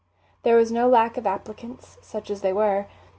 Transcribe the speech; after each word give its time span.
There 0.41 0.55
was 0.55 0.71
no 0.71 0.89
lack 0.89 1.15
of 1.15 1.27
applicants, 1.27 1.99
such 2.01 2.31
as 2.31 2.41
they 2.41 2.51
were. 2.53 2.87